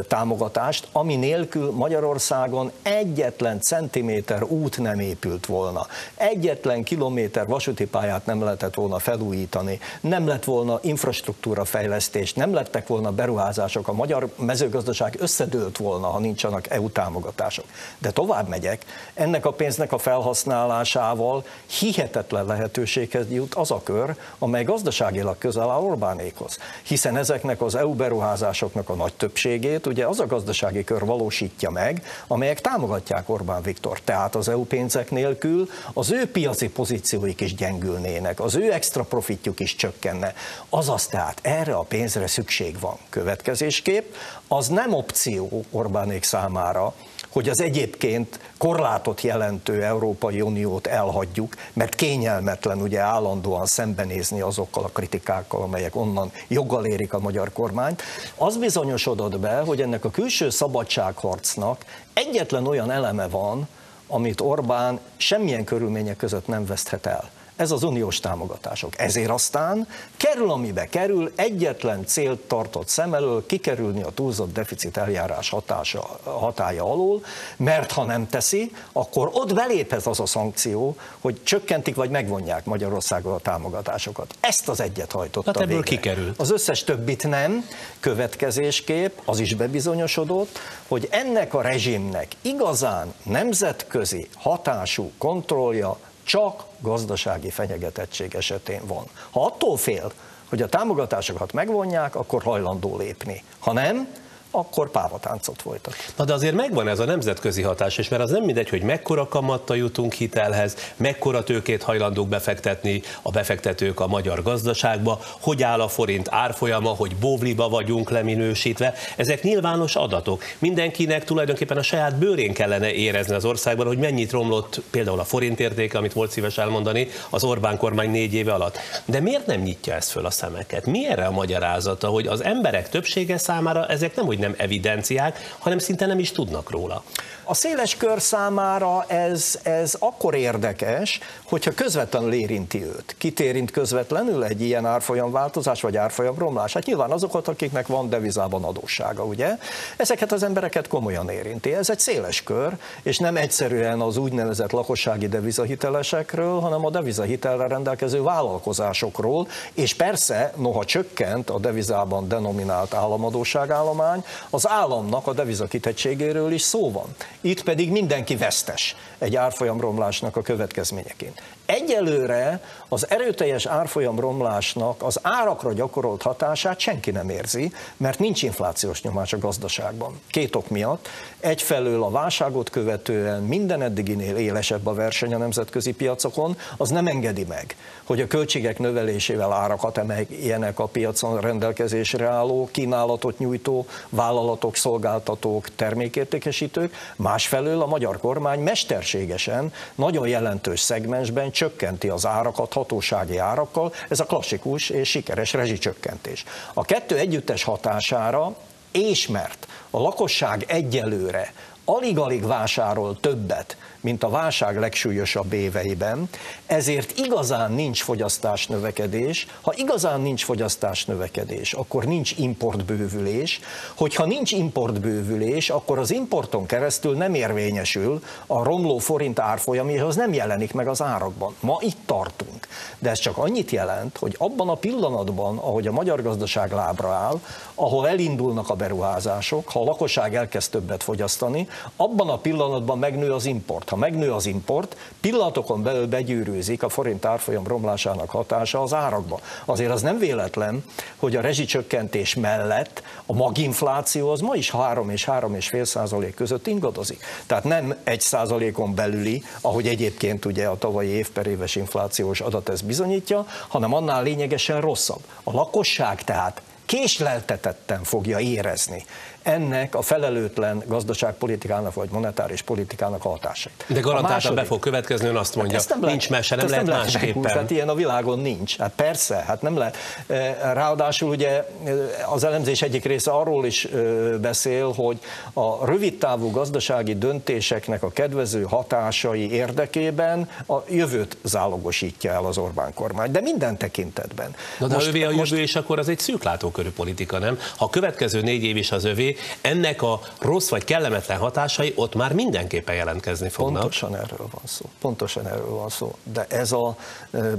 [0.09, 8.43] támogatást, ami nélkül Magyarországon egyetlen centiméter út nem épült volna, egyetlen kilométer vasúti pályát nem
[8.43, 15.17] lehetett volna felújítani, nem lett volna infrastruktúra fejlesztés, nem lettek volna beruházások, a magyar mezőgazdaság
[15.19, 17.65] összedőlt volna, ha nincsenek EU támogatások.
[17.99, 21.45] De tovább megyek, ennek a pénznek a felhasználásával
[21.79, 26.59] hihetetlen lehetőséghez jut az a kör, amely gazdaságilag közel áll Orbánékhoz.
[26.83, 32.03] Hiszen ezeknek az EU beruházásoknak a nagy többségét ugye az a gazdasági kör valósítja meg,
[32.27, 34.01] amelyek támogatják Orbán Viktor.
[34.01, 39.61] Tehát az EU pénzek nélkül az ő piaci pozícióik is gyengülnének, az ő extra profitjuk
[39.61, 40.35] is csökkenne.
[40.69, 42.97] Azaz tehát erre a pénzre szükség van.
[43.09, 44.15] Következésképp
[44.49, 46.95] az nem opció Orbánék számára,
[47.31, 54.89] hogy az egyébként korlátot jelentő Európai Uniót elhagyjuk, mert kényelmetlen ugye állandóan szembenézni azokkal a
[54.89, 58.03] kritikákkal, amelyek onnan joggal érik a magyar kormányt.
[58.37, 63.69] Az bizonyosodott be, hogy ennek a külső szabadságharcnak egyetlen olyan eleme van,
[64.07, 68.99] amit Orbán semmilyen körülmények között nem veszthet el ez az uniós támogatások.
[68.99, 75.51] Ezért aztán kerül, amibe kerül, egyetlen célt tartott szem elől, kikerülni a túlzott deficit eljárás
[75.51, 77.25] hatása, hatája alól,
[77.57, 83.33] mert ha nem teszi, akkor ott beléphez az a szankció, hogy csökkentik vagy megvonják Magyarországon
[83.35, 84.35] a támogatásokat.
[84.41, 85.97] Ezt az egyet hajtotta Hát ebből végre.
[85.97, 86.35] kikerül.
[86.37, 87.69] Az összes többit nem,
[88.01, 95.99] következésképp az is bebizonyosodott, hogy ennek a rezsimnek igazán nemzetközi hatású kontrollja
[96.31, 99.05] csak gazdasági fenyegetettség esetén van.
[99.31, 100.13] Ha attól fél,
[100.49, 103.45] hogy a támogatásokat megvonják, akkor hajlandó lépni.
[103.59, 104.09] Ha nem,
[104.51, 105.95] akkor pávatáncot folytat.
[106.17, 109.29] Na de azért megvan ez a nemzetközi hatás, és mert az nem mindegy, hogy mekkora
[109.29, 115.89] kamattal jutunk hitelhez, mekkora tőkét hajlandók befektetni a befektetők a magyar gazdaságba, hogy áll a
[115.89, 118.95] forint árfolyama, hogy bóvliba vagyunk leminősítve.
[119.17, 120.43] Ezek nyilvános adatok.
[120.59, 125.61] Mindenkinek tulajdonképpen a saját bőrén kellene érezni az országban, hogy mennyit romlott például a forint
[125.61, 128.79] értéke, amit volt szíves elmondani, az Orbán kormány négy éve alatt.
[129.05, 130.87] De miért nem nyitja ezt föl a szemeket?
[130.87, 135.79] Mi erre a magyarázata, hogy az emberek többsége számára ezek nem úgy nem evidenciák, hanem
[135.79, 137.03] szinte nem is tudnak róla.
[137.51, 143.15] A széles kör számára ez, ez akkor érdekes, hogyha közvetlenül érinti őt.
[143.19, 146.73] Kit érint közvetlenül egy ilyen árfolyamváltozás vagy árfolyamromlás?
[146.73, 149.57] Hát nyilván azokat, akiknek van devizában adóssága, ugye?
[149.97, 151.75] Ezeket az embereket komolyan érinti.
[151.75, 158.23] Ez egy széles kör, és nem egyszerűen az úgynevezett lakossági devizahitelesekről, hanem a devizahitelre rendelkező
[158.23, 166.91] vállalkozásokról, és persze, noha csökkent a devizában denominált államadóságállomány, az államnak a devizakitettségéről is szó
[166.91, 167.15] van.
[167.41, 171.43] Itt pedig mindenki vesztes egy árfolyamromlásnak a következményeként.
[171.71, 179.33] Egyelőre az erőteljes árfolyamromlásnak az árakra gyakorolt hatását senki nem érzi, mert nincs inflációs nyomás
[179.33, 180.21] a gazdaságban.
[180.31, 181.09] Két ok miatt.
[181.41, 187.45] Egyfelől a válságot követően minden eddiginél élesebb a verseny a nemzetközi piacokon, az nem engedi
[187.45, 195.75] meg, hogy a költségek növelésével árakat emeljenek a piacon rendelkezésre álló, kínálatot nyújtó vállalatok, szolgáltatók,
[195.75, 196.95] termékértékesítők.
[197.17, 204.25] Másfelől a magyar kormány mesterségesen nagyon jelentős szegmensben csökkenti az árakat hatósági árakkal, ez a
[204.25, 206.45] klasszikus és sikeres rezsicsökkentés.
[206.75, 208.57] A kettő együttes hatására,
[208.91, 211.53] és mert a lakosság egyelőre
[211.85, 216.29] alig-alig vásárol többet, mint a válság legsúlyosabb éveiben,
[216.67, 219.47] ezért igazán nincs fogyasztás növekedés.
[219.61, 223.61] Ha igazán nincs fogyasztás növekedés, akkor nincs importbővülés.
[223.95, 230.73] Hogyha nincs importbővülés, akkor az importon keresztül nem érvényesül a romló forint az nem jelenik
[230.73, 231.55] meg az árakban.
[231.61, 232.67] Ma itt tartunk.
[232.99, 237.41] De ez csak annyit jelent, hogy abban a pillanatban, ahogy a magyar gazdaság lábra áll,
[237.75, 243.47] ahol elindulnak a beruházások, ha a lakosság elkezd többet fogyasztani, abban a pillanatban megnő az
[243.47, 243.90] import.
[243.91, 249.41] Ha megnő az import, pillanatokon belül begyűrűzik a forint árfolyam romlásának hatása az árakba.
[249.65, 250.85] Azért az nem véletlen,
[251.17, 257.25] hogy a rezsicsökkentés mellett a maginfláció az ma is 3 és 3,5 százalék között ingadozik.
[257.47, 261.29] Tehát nem egy százalékon belüli, ahogy egyébként ugye a tavalyi év
[261.75, 265.21] inflációs adat ez bizonyítja, hanem annál lényegesen rosszabb.
[265.43, 269.05] A lakosság tehát késleltetetten fogja érezni
[269.43, 273.85] ennek a felelőtlen gazdaságpolitikának vagy monetáris politikának a hatásait.
[273.87, 277.03] De garantáltan be fog következni, ön azt mondja, Hát ezt nincs mese, nem lehet lehet
[277.03, 277.27] másképpen.
[277.27, 278.79] meghúzni, Hát ilyen a világon nincs.
[278.79, 279.97] Hát persze, hát nem lehet.
[280.27, 284.01] Eh, Ráadásul ugye eh, az elemzés egyik része arról is eh,
[284.41, 285.19] beszél, hogy
[285.53, 293.31] a rövidtávú gazdasági döntéseknek a kedvező hatásai érdekében a jövőt zálogosítja el az Orbán kormány,
[293.31, 294.55] de minden tekintetben.
[294.79, 297.59] Na de most, ha övé a jövő, és akkor az egy szűklátókörű politika, nem?
[297.77, 299.30] Ha a következő négy év is az övé,
[299.61, 303.81] ennek a rossz vagy kellemetlen hatásai ott már mindenképpen jelentkezni fognak.
[303.81, 304.85] Pontosan erről van szó.
[305.01, 306.15] Pontosan erről van szó.
[306.23, 306.97] De ez a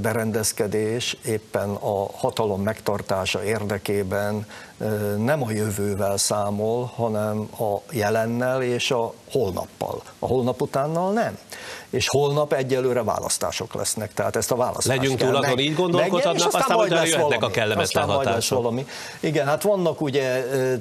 [0.02, 4.46] berendezkedés éppen a hatalom megtartása érdekében
[5.18, 10.02] nem a jövővel számol, hanem a jelennel és a holnappal.
[10.20, 11.38] A holnap utánnal nem.
[11.90, 16.44] És holnap egyelőre választások lesznek, tehát ezt a választást Legyünk túl azon, így gondolkodhatnak, és
[16.44, 17.54] aztán majd lesz jöhetnek a valami.
[17.54, 18.86] kellemetlen aztán majd lesz valami.
[19.20, 20.78] Igen, hát vannak ugye ö,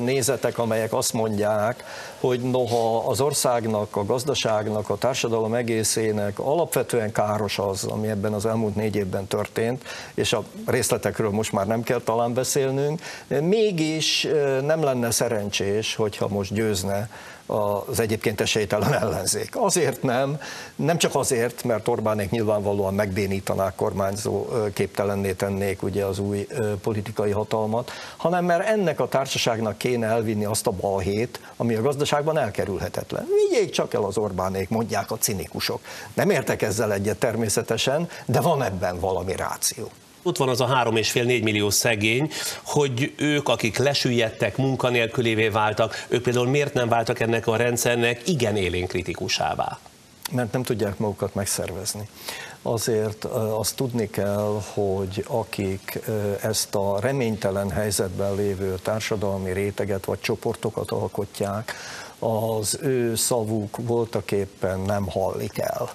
[0.00, 1.84] nézetek, amelyek azt mondják,
[2.20, 8.46] hogy noha az országnak, a gazdaságnak, a társadalom egészének alapvetően káros az, ami ebben az
[8.46, 9.84] elmúlt négy évben történt,
[10.14, 14.28] és a részletekről most már nem kell talán beszélnünk, mégis
[14.62, 17.08] nem lenne szerencsés, hogyha most győzne
[17.50, 19.56] az egyébként esélytelen ellenzék.
[19.56, 20.40] Azért nem,
[20.76, 26.46] nem csak azért, mert Orbánék nyilvánvalóan megbénítanák kormányzó képtelenné tennék ugye az új
[26.82, 32.38] politikai hatalmat, hanem mert ennek a társaságnak kéne elvinni azt a balhét, ami a gazdaságban
[32.38, 33.26] elkerülhetetlen.
[33.48, 35.80] Vigyék csak el az Orbánék, mondják a cinikusok.
[36.14, 39.90] Nem értek ezzel egyet természetesen, de van ebben valami ráció.
[40.22, 42.30] Ott van az a három és fél négy millió szegény,
[42.62, 48.56] hogy ők, akik lesüllyedtek, munkanélkülévé váltak, ők például miért nem váltak ennek a rendszernek igen
[48.56, 49.78] élén kritikusává?
[50.32, 52.08] mert nem tudják magukat megszervezni.
[52.62, 53.24] Azért
[53.58, 55.98] azt tudni kell, hogy akik
[56.42, 61.74] ezt a reménytelen helyzetben lévő társadalmi réteget vagy csoportokat alkotják,
[62.18, 65.90] az ő szavuk voltak éppen nem hallik el.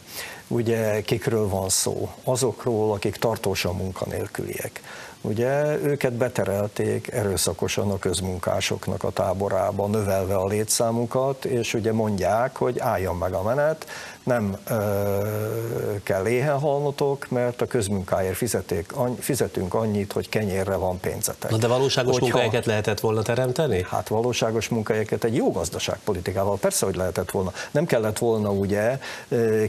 [0.48, 2.10] Ugye kikről van szó?
[2.24, 4.82] Azokról, akik tartósan munkanélküliek.
[5.26, 12.80] Ugye őket beterelték erőszakosan a közmunkásoknak a táborába, növelve a létszámukat, és ugye mondják, hogy
[12.80, 13.86] álljon meg a menet,
[14.24, 14.76] nem ö,
[16.04, 21.52] kell éhen halnotok, mert a közmunkáért fizeték, any, fizetünk annyit, hogy kenyérre van pénzetek.
[21.52, 23.86] Na de valóságos Hogyha- munkahelyeket lehetett volna teremteni?
[23.90, 27.52] Hát valóságos munkahelyeket egy jó gazdaságpolitikával persze, hogy lehetett volna.
[27.72, 29.00] Nem kellett volna ugye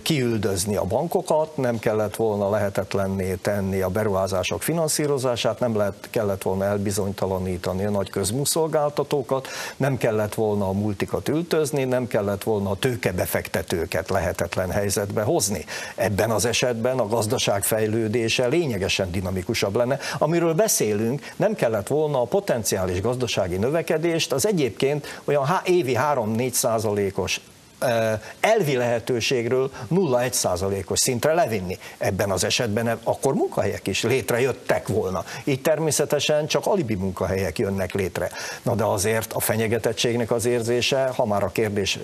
[0.02, 6.64] kiüldözni a bankokat, nem kellett volna lehetetlenné tenni a beruházások finanszírozását, nem lehet, kellett volna
[6.64, 14.10] elbizonytalanítani a nagy közmuszolgáltatókat, nem kellett volna a multikat ültözni, nem kellett volna a tőkebefektetőket
[14.10, 15.64] lehetetlen helyzetbe hozni.
[15.94, 19.98] Ebben az esetben a gazdaság fejlődése lényegesen dinamikusabb lenne.
[20.18, 27.40] Amiről beszélünk, nem kellett volna a potenciális gazdasági növekedést az egyébként olyan évi 3-4 százalékos
[28.40, 31.78] elvi lehetőségről 0,1 százalékos szintre levinni.
[31.98, 35.24] Ebben az esetben akkor munkahelyek is létrejöttek volna.
[35.44, 38.30] Így természetesen csak alibi munkahelyek jönnek létre.
[38.62, 41.98] Na de azért a fenyegetettségnek az érzése, ha már a kérdés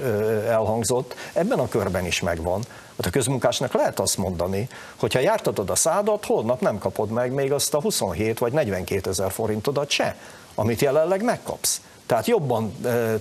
[0.49, 2.63] elhangzott, ebben a körben is megvan.
[2.97, 7.33] Hát a közmunkásnak lehet azt mondani, hogy ha jártatod a szádat, holnap nem kapod meg
[7.33, 10.17] még azt a 27 vagy 42 ezer forintodat se,
[10.55, 11.81] amit jelenleg megkapsz.
[12.11, 12.75] Tehát jobban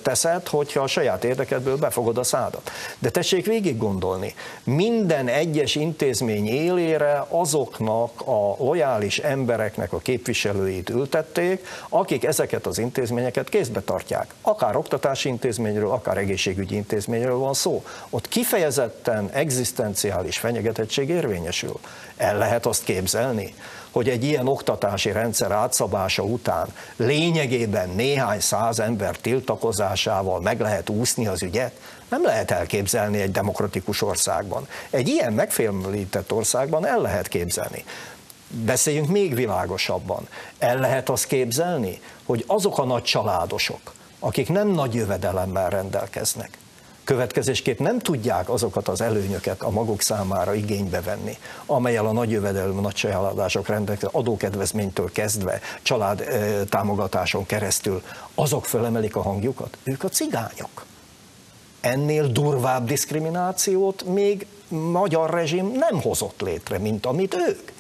[0.04, 2.72] teszed, hogyha a saját érdekedből befogod a szádat.
[3.00, 11.66] De tessék végig gondolni, minden egyes intézmény élére azoknak a lojális embereknek a képviselőit ültették,
[11.90, 14.34] akik ezeket az intézményeket kézbe tartják.
[14.42, 17.84] Akár oktatási intézményről, akár egészségügyi intézményről van szó.
[18.10, 21.80] Ott kifejezetten egzisztenciális fenyegetettség érvényesül.
[22.18, 23.54] El lehet azt képzelni,
[23.92, 31.28] hogy egy ilyen oktatási rendszer átszabása után lényegében néhány száz ember tiltakozásával meg lehet úszni
[31.28, 31.74] az ügyet,
[32.10, 34.68] nem lehet elképzelni egy demokratikus országban.
[34.90, 37.84] Egy ilyen megfélemlített országban el lehet képzelni.
[38.48, 40.28] Beszéljünk még világosabban.
[40.58, 46.58] El lehet azt képzelni, hogy azok a nagy családosok, akik nem nagy jövedelemmel rendelkeznek,
[47.10, 52.80] következésképp nem tudják azokat az előnyöket a maguk számára igénybe venni, amelyel a nagy jövedelmű
[52.80, 58.02] nagy családások rendelkeznek, adókedvezménytől kezdve, család eh, támogatáson keresztül,
[58.36, 59.78] azok fölemelik a hangjukat.
[59.84, 60.86] Ők a cigányok.
[61.82, 67.72] Ennél durvább diszkriminációt még magyar rezsim nem hozott létre, mint amit ők.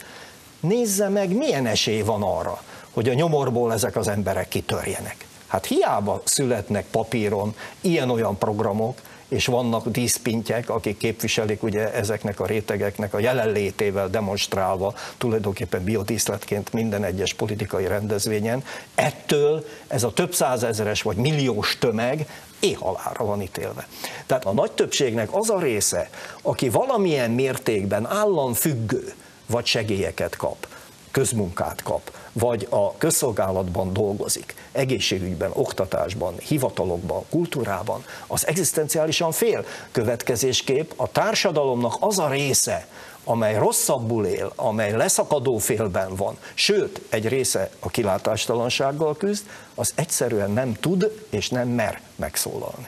[0.59, 2.61] Nézze meg, milyen esély van arra,
[2.91, 5.27] hogy a nyomorból ezek az emberek kitörjenek.
[5.47, 13.13] Hát hiába születnek papíron ilyen-olyan programok, és vannak díszpintyek, akik képviselik ugye ezeknek a rétegeknek
[13.13, 18.63] a jelenlétével demonstrálva tulajdonképpen biodíszletként minden egyes politikai rendezvényen.
[18.95, 22.27] Ettől ez a több százezeres vagy milliós tömeg
[22.59, 23.87] éhalára van ítélve.
[24.25, 26.09] Tehát a nagy többségnek az a része,
[26.41, 29.13] aki valamilyen mértékben államfüggő,
[29.45, 30.67] vagy segélyeket kap,
[31.11, 39.65] közmunkát kap, vagy a közszolgálatban dolgozik, egészségügyben, oktatásban, hivatalokban, kultúrában, az egzisztenciálisan fél.
[39.91, 42.87] Következésképp a társadalomnak az a része,
[43.23, 49.43] amely rosszabbul él, amely leszakadó félben van, sőt, egy része a kilátástalansággal küzd,
[49.75, 52.87] az egyszerűen nem tud és nem mer megszólalni.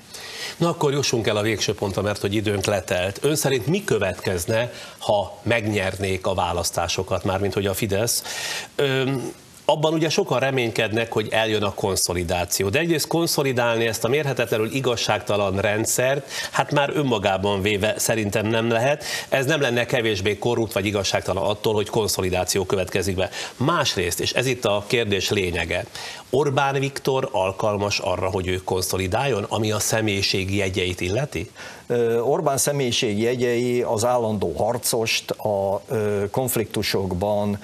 [0.57, 3.19] Na akkor jussunk el a végső pontra, mert hogy időnk letelt.
[3.21, 8.23] Ön szerint mi következne, ha megnyernék a választásokat, mármint hogy a Fidesz?
[8.75, 9.33] Ön,
[9.65, 12.69] abban ugye sokan reménykednek, hogy eljön a konszolidáció.
[12.69, 19.03] De egyrészt konszolidálni ezt a mérhetetlenül igazságtalan rendszert, hát már önmagában véve szerintem nem lehet.
[19.29, 23.29] Ez nem lenne kevésbé korrupt vagy igazságtalan attól, hogy konszolidáció következik be.
[23.57, 25.85] Másrészt, és ez itt a kérdés lényege,
[26.33, 31.51] Orbán Viktor alkalmas arra, hogy ő konszolidáljon, ami a személyiségi jegyeit illeti?
[32.21, 35.81] Orbán személyiségi jegyei az állandó harcost, a
[36.31, 37.59] konfliktusokban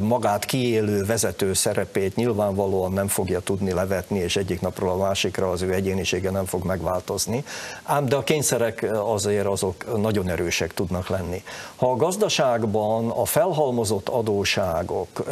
[0.00, 5.62] magát kiélő vezető szerepét nyilvánvalóan nem fogja tudni levetni, és egyik napról a másikra az
[5.62, 7.44] ő egyénisége nem fog megváltozni.
[7.82, 11.42] Ám de a kényszerek azért azok nagyon erősek tudnak lenni.
[11.76, 15.24] Ha a gazdaságban a felhalmozott adóságok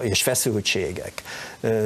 [0.00, 1.22] és feszültségek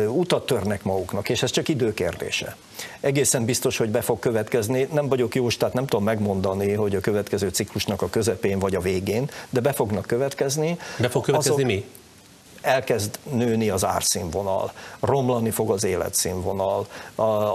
[0.08, 2.56] utat törnek maguknak, és ez csak időkérdése.
[3.00, 4.88] Egészen biztos, hogy be fog következni.
[4.92, 8.80] Nem vagyok jó, tehát nem tudom megmondani, hogy a következő ciklusnak a közepén vagy a
[8.80, 10.78] végén, de be fognak következni.
[10.98, 11.84] Be fog következni Azok, mi?
[12.62, 16.86] Elkezd nőni az árszínvonal, romlani fog az életszínvonal,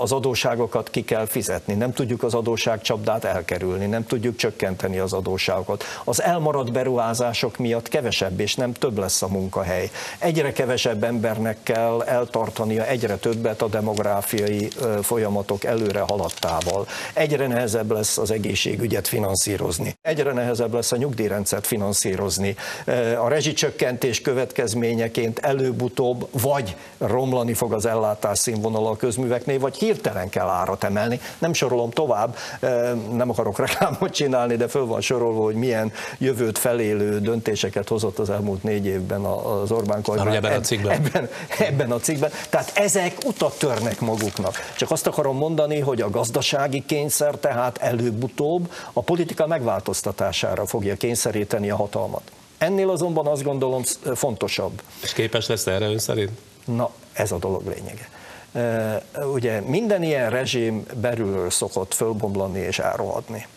[0.02, 5.84] az adóságokat ki kell fizetni, nem tudjuk az adóságcsapdát elkerülni, nem tudjuk csökkenteni az adóságokat.
[6.04, 9.90] Az elmaradt beruházások miatt kevesebb és nem több lesz a munkahely.
[10.20, 14.68] Egyre kevesebb embernek kell eltartania egyre többet a demográfiai
[15.02, 16.88] folyamatok előre haladtával.
[17.14, 19.96] Egyre nehezebb lesz az egészségügyet finanszírozni.
[20.02, 22.56] Egyre nehezebb lesz a nyugdíjrendszert finanszírozni.
[23.22, 30.30] A rezsicsökkentés következmény eredményeként előbb-utóbb vagy romlani fog az ellátás színvonala a közműveknél, vagy hirtelen
[30.30, 31.20] kell árat emelni.
[31.38, 32.36] Nem sorolom tovább,
[33.12, 38.30] nem akarok reklámot csinálni, de föl van sorolva, hogy milyen jövőt felélő döntéseket hozott az
[38.30, 40.36] elmúlt négy évben az Orbán kormány.
[40.36, 40.92] Ebben a cikkben.
[40.92, 41.30] Ebben,
[41.60, 42.32] ebben a cikkben.
[42.50, 44.56] Tehát ezek utat törnek maguknak.
[44.78, 51.70] Csak azt akarom mondani, hogy a gazdasági kényszer tehát előbb-utóbb a politika megváltoztatására fogja kényszeríteni
[51.70, 52.32] a hatalmat.
[52.58, 53.84] Ennél azonban azt gondolom
[54.16, 54.82] fontosabb.
[55.04, 56.32] És képes lesz erre ön szerint?
[56.66, 58.10] Na, ez a dolog lényege.
[59.34, 63.48] Ugye minden ilyen rezsim belülről szokott fölbomlani és elrohadni.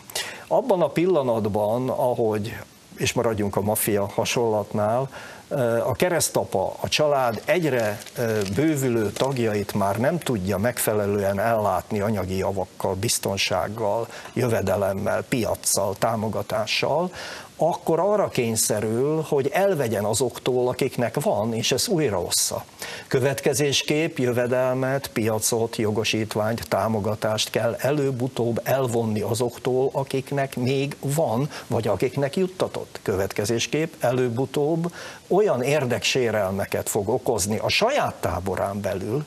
[0.47, 2.57] Abban a pillanatban, ahogy,
[2.97, 5.11] és maradjunk a maffia hasonlatnál,
[5.85, 7.99] a keresztapa, a család egyre
[8.55, 17.11] bővülő tagjait már nem tudja megfelelően ellátni anyagi javakkal, biztonsággal, jövedelemmel, piaccal, támogatással,
[17.63, 22.65] akkor arra kényszerül, hogy elvegyen azoktól, akiknek van, és ez újra ossza.
[23.07, 33.01] Következésképp jövedelmet, piacot, jogosítványt, támogatást kell előbb-utóbb elvonni azoktól, akiknek még van, vagy akiknek juttatott.
[33.03, 34.93] Következésképp előbb-utóbb
[35.29, 39.25] olyan érdeksérelmeket fog okozni a saját táborán belül,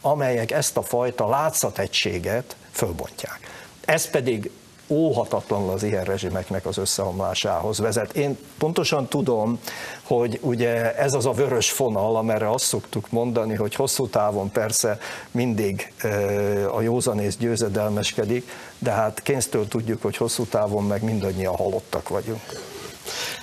[0.00, 3.40] amelyek ezt a fajta látszategységet fölbontják.
[3.84, 4.50] Ez pedig
[4.88, 8.16] óhatatlanul az ilyen rezsimeknek az összeomlásához vezet.
[8.16, 9.58] Én pontosan tudom,
[10.02, 14.98] hogy ugye ez az a vörös fonal, amerre azt szoktuk mondani, hogy hosszú távon persze
[15.30, 15.92] mindig
[16.74, 22.42] a józanész győzedelmeskedik, de hát kényztől tudjuk, hogy hosszú távon meg mindannyian halottak vagyunk.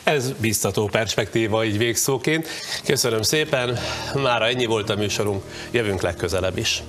[0.04, 2.48] Ez biztató perspektíva így végszóként.
[2.86, 3.78] Köszönöm szépen,
[4.16, 6.84] mára ennyi volt a műsorunk, jövünk legközelebb is.